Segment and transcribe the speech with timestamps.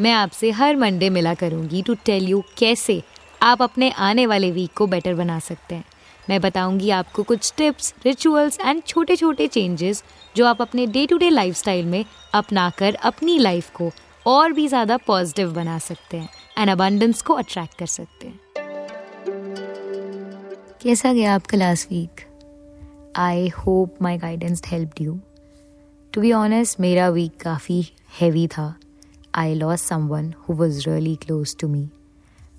[0.00, 3.02] मैं आपसे हर मंडे मिला करूँगी टू टेल यू कैसे
[3.42, 5.84] आप अपने आने वाले वीक को बेटर बना सकते हैं।
[6.28, 10.02] मैं बताऊँगी आपको कुछ टिप्स रिचुअल्स एंड छोटे छोटे चेंजेस
[10.36, 12.04] जो आप अपने डे टू डे लाइफ में
[12.34, 13.90] अपना कर अपनी लाइफ को
[14.26, 16.28] और भी ज़्यादा पॉजिटिव बना सकते हैं
[16.58, 18.40] एंड अबंडेंस को अट्रैक्ट कर सकते हैं।
[20.82, 22.20] कैसा गया आपका last week
[23.18, 25.20] I hope my guidance help you
[26.12, 27.84] to be honest मेरा वीक काफ़ी
[28.20, 28.74] हैवी था।
[29.34, 31.88] I lost someone who was really close to me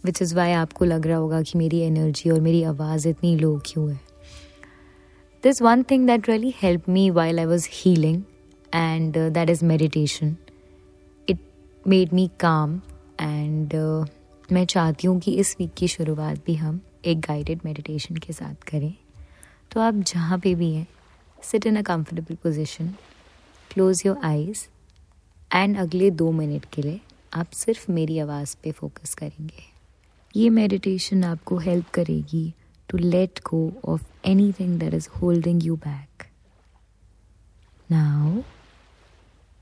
[0.06, 3.58] which is why आपको लग रहा होगा कि मेरी एनर्जी और मेरी आवाज़ इतनी लो
[3.66, 4.00] क्यों है।
[5.44, 8.22] This one thing that really help me while I was healing
[8.76, 10.36] and that is meditation
[11.28, 11.40] it
[11.88, 12.80] made me calm
[13.22, 13.74] and
[14.52, 18.70] मैं चाहती हूँ कि इस वीक की शुरुआत भी हम एक गाइडेड मेडिटेशन के साथ
[18.72, 18.94] करें।
[19.72, 20.88] तो आप जहाँ पे भी हैं
[21.44, 22.88] sit in a comfortable position
[23.72, 24.68] close your eyes
[25.54, 27.00] and अगले दो मिनट के लिए
[27.34, 29.64] आप सिर्फ़ मेरी आवाज़ पे फोकस करेंगे।
[30.36, 32.54] ये मेडिटेशन आपको हेल्प करेगी
[32.90, 34.04] to let go of
[34.60, 36.24] anything that is holding you back
[37.92, 38.42] now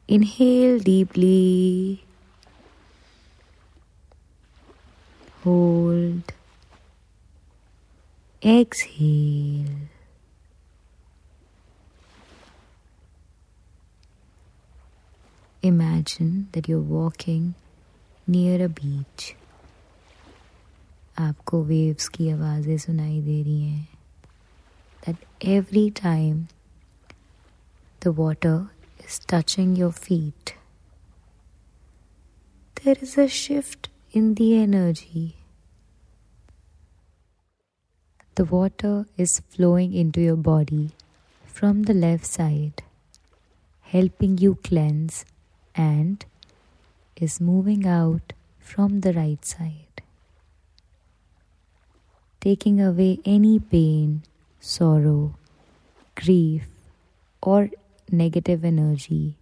[0.10, 2.00] inhale deeply
[5.44, 6.34] hold.
[8.42, 9.79] Exhale.
[15.63, 17.55] Imagine that you're walking
[18.27, 19.35] near a beach.
[21.19, 23.89] आपको वेव्स की आवाज़ें सुनाई दे रही हैं
[25.07, 26.49] that every time
[28.01, 28.71] the water
[29.07, 30.55] is touching your feet,
[32.83, 35.37] there is a shift in the energy.
[38.35, 40.91] The water is flowing into your body
[41.45, 42.83] from the left side,
[43.83, 45.25] helping you cleanse
[45.76, 46.26] and
[47.16, 50.02] is moving out from the right side,
[52.40, 54.24] taking away any pain,
[54.60, 55.36] sorrow,
[56.16, 56.68] grief,
[57.42, 57.70] or
[58.12, 59.36] negative energy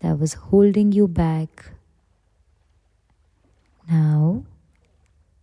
[0.00, 1.70] that was holding you back.
[3.88, 4.44] Now,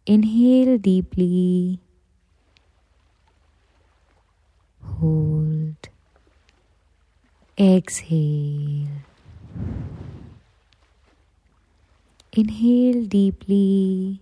[0.06, 1.79] inhale deeply,
[4.81, 5.90] hold,
[7.57, 8.88] exhale.
[12.35, 14.19] Inhale deeply.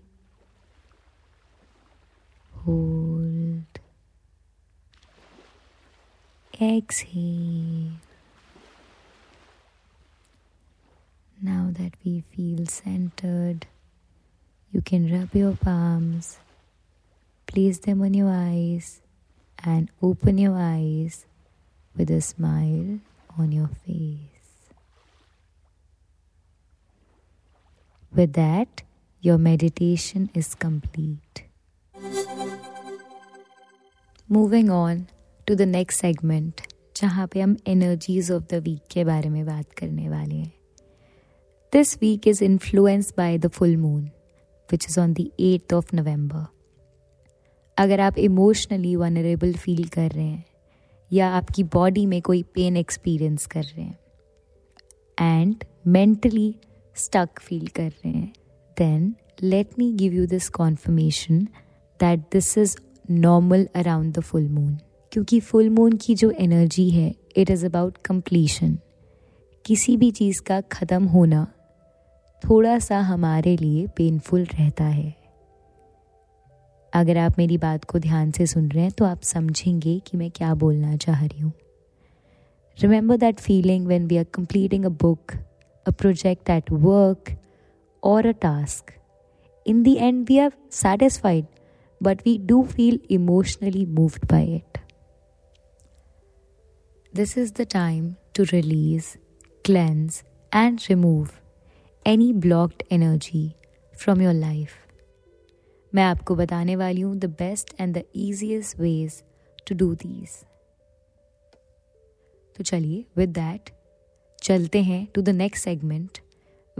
[2.65, 3.63] Hold.
[6.59, 7.93] Exhale.
[11.41, 13.67] Now that we feel centered,
[14.73, 16.37] you can rub your palms,
[17.47, 19.01] place them on your eyes,
[19.63, 21.25] and open your eyes
[21.95, 22.99] with a smile
[23.37, 24.30] on your face.
[28.13, 28.83] With that,
[29.23, 31.43] your meditation is complete.
[34.29, 35.07] Moving on
[35.47, 36.61] to the next segment,
[36.95, 40.51] जहाँ पे हम energies of the week के बारे में बात करने वाले हैं
[41.73, 44.11] This week is influenced by the full moon,
[44.69, 46.45] which is on the 8th of November.
[47.77, 50.45] अगर आप इमोशनली वनरेबल फील कर रहे हैं
[51.11, 56.53] या आपकी बॉडी में कोई पेन एक्सपीरियंस कर रहे हैं एंड मेंटली
[57.01, 58.31] स्टक फील कर रहे हैं
[58.77, 59.13] then
[59.43, 61.39] let me give you this confirmation
[61.99, 62.75] that this is
[63.11, 64.77] normal around the full moon
[65.11, 68.77] क्योंकि फुल मून की जो एनर्जी है इट इज़ अबाउट कंप्लीशन
[69.65, 71.47] किसी भी चीज़ का ख़त्म होना
[72.43, 75.13] थोड़ा सा हमारे लिए पेनफुल रहता है।
[76.93, 80.29] अगर आप मेरी बात को ध्यान से सुन रहे हैं तो आप समझेंगे कि मैं
[80.31, 81.51] क्या बोलना चाह रही हूँ।
[82.77, 85.31] Remember that feeling when we are completing a book
[85.86, 87.34] a project at work,
[88.02, 88.92] or a task.
[89.64, 91.46] In the end, we are satisfied,
[92.00, 94.78] but we do feel emotionally moved by it.
[97.12, 99.16] This is the time to release,
[99.64, 101.40] cleanse, and remove
[102.06, 103.56] any blocked energy
[103.94, 104.74] from your life.
[105.94, 109.22] मैं आपको बताने वाली हूँ the best and the easiest ways
[109.68, 110.30] to do these
[112.56, 113.70] तो चलिए with that
[114.43, 116.17] चलते हैं to the next segment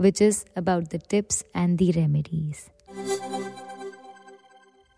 [0.00, 2.56] which is about the tips and the remedies.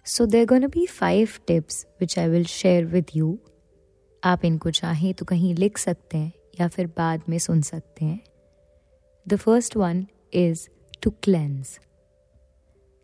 [0.07, 3.37] So going to be five tips which I will share with you.
[4.25, 8.21] आप इनको चाहें तो कहीं लिख सकते हैं या फिर बाद में सुन सकते हैं।
[9.29, 10.69] The first one is
[11.03, 11.79] to cleanse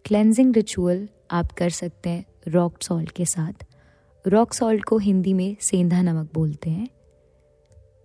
[0.04, 3.64] cleansing ritual आप कर सकते हैं रॉक सॉल्ट के साथ।
[4.28, 6.88] रॉक सॉल्ट को हिंदी में सेंधा नमक बोलते हैं।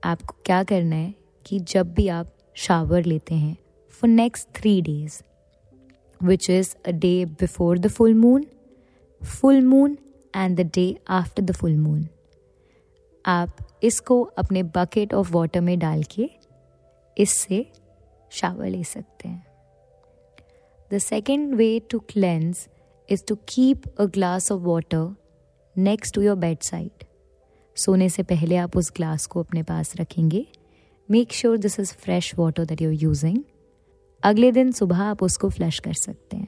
[0.03, 1.24] आपको क्या करना है?
[1.45, 3.55] कि जब भी आप शावर लेते हैं
[3.93, 5.21] for next three days
[6.21, 8.45] which is a day before the full moon
[9.21, 9.97] full moon
[10.35, 12.07] and the day after the full moon
[13.25, 16.29] आप इसको अपने बकेट ऑफ़ वाटर में डाल के
[17.17, 17.65] इससे
[18.31, 19.45] शावर ले सकते हैं।
[20.91, 22.67] The second way to cleanse
[23.09, 25.15] is to keep a glass of water
[25.75, 27.03] next to your bedside
[27.77, 30.45] सोने से पहले आप उस ग्लास को अपने पास रखेंगे।
[31.09, 33.37] Make sure this is fresh water that you're using
[34.23, 36.47] अगले दिन सुबह आप उसको फ्लश कर सकते हैं।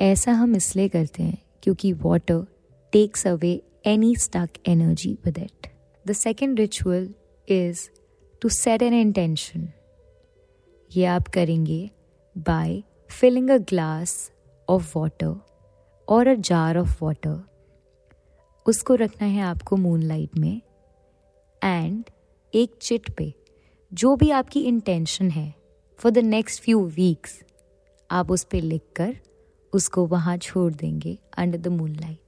[0.00, 2.44] ऐसा हम इसलिए करते हैं क्योंकि water
[2.92, 3.50] takes away
[3.86, 5.66] any stuck energy with it
[6.06, 7.08] the second ritual
[7.48, 7.88] is
[8.42, 9.68] to set an intention
[10.90, 11.90] ये आप करेंगे
[12.36, 14.30] by filling a glass
[14.68, 15.34] of water
[16.08, 17.42] और अ जार ऑफ़ वाटर
[18.66, 20.60] उसको रखना है आपको मून लाइट में
[21.62, 22.04] एंड
[22.54, 23.32] एक चिट पे।
[23.92, 25.52] जो भी आपकी इंटेंशन है
[25.98, 27.40] for the next few weeks
[28.10, 29.14] आप उस पर लिख कर
[29.72, 32.18] उसको वहाँ छोड़ देंगे अंडर द मून लाइट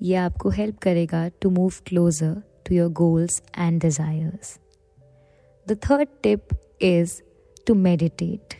[0.00, 2.34] ये आपको हेल्प करेगा to move closer
[2.66, 4.58] to your goals and desires
[5.66, 7.20] the third tip is
[7.66, 8.54] to meditate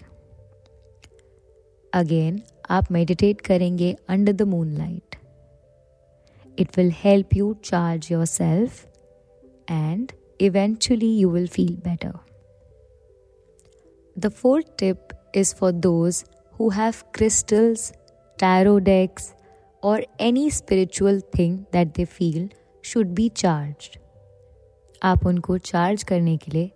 [1.93, 2.41] again
[2.71, 4.43] आप मेडिटेट करेंगे under the
[4.75, 5.17] moonlight
[6.59, 8.85] it will help you charge yourself
[9.71, 12.13] and eventually you will feel better
[14.17, 17.93] the fourth tip is for those who have crystals,
[18.39, 19.35] tarot decks,
[19.83, 22.49] or any spiritual thing that they feel
[22.85, 23.99] should be charged.
[25.03, 26.71] आप उनको charge करने के लिए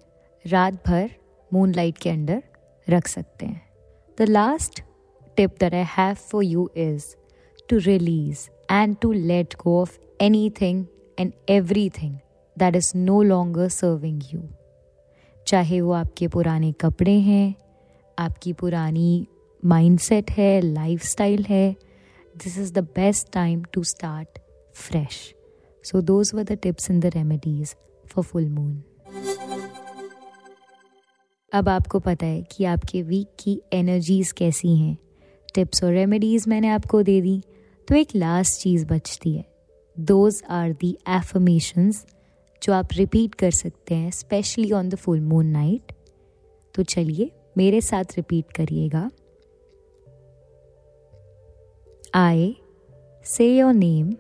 [0.44, 1.10] रात भर
[1.50, 2.42] moon light के under
[2.86, 3.62] रख सकते हैं
[4.18, 4.82] the last
[5.36, 7.06] tip that I have for you is
[7.68, 9.98] to release and to let go of
[10.60, 10.84] anything
[11.20, 11.32] and
[11.92, 12.16] everything
[12.58, 14.42] that is no longer serving you
[15.46, 17.54] चाहे वो आपके पुराने कपड़े हैं,
[18.18, 19.26] आपकी पुरानी
[19.62, 21.76] माइंडसेट है लाइफ स्टाइल है
[22.34, 24.38] this is the best time to start
[24.74, 25.34] fresh
[25.84, 27.74] so those were the tips in the remedies
[28.06, 28.82] for full moon
[31.52, 34.96] अब आपको पता है कि आपके वीक की एनर्जीज कैसी हैं।
[35.54, 37.40] टिप्स और रेमेडीज मैंने आपको दे दी।
[37.88, 39.44] तो एक लास्ट चीज़ बचती है।
[39.96, 42.04] दोज आर दी एफर्मेशंस
[42.62, 45.92] जो आप रिपीट कर सकते हैं specially on the full moon night
[46.74, 49.10] तो चलिए मेरे साथ रिपीट करिएगा।
[52.14, 52.56] I
[53.24, 54.16] say your name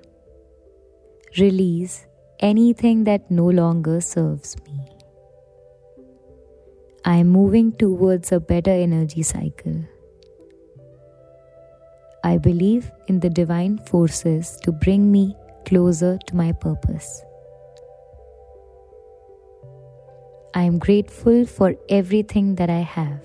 [1.38, 1.92] release
[2.74, 4.80] anything that no longer serves me
[7.06, 9.84] I am moving towards a better energy cycle
[12.24, 17.27] I believe in the divine forces to bring me closer to my purpose.
[20.58, 23.18] I am grateful for everything that I have.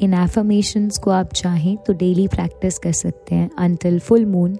[0.00, 4.56] इन affirmations को आप चाहें तो daily practice कर सकते हैं until full moon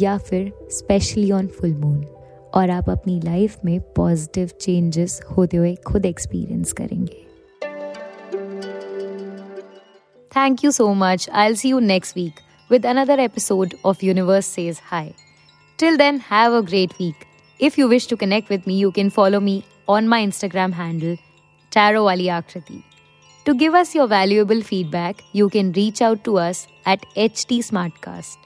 [0.00, 2.04] या फिर स्पेशली ऑन फुल मून
[2.54, 7.24] और आप अपनी लाइफ में पॉजिटिव चेंजेस होते हुए खुद एक्सपीरियंस करेंगे
[10.36, 12.40] thank you so much I see you next week
[12.70, 15.12] with another episode of universe Says hi
[15.78, 17.25] Till then, have a great week.
[17.59, 21.17] If you wish to connect with me, you can follow me on my Instagram handle,
[21.71, 22.83] Taro Ali Akriti.
[23.45, 28.37] To give us your valuable feedback, you can reach out to us at HT Smartcast.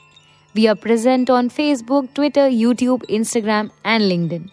[0.53, 4.49] We are present on Facebook, Twitter, YouTube, Instagram, and LinkedIn.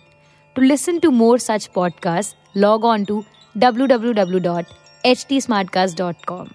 [0.57, 3.25] To listen to more such podcasts, log on to
[3.59, 6.49] www.htsmartcast.com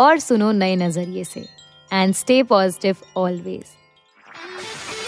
[0.00, 1.44] और सुनो नए नजरिए से
[1.92, 3.64] and stay positive always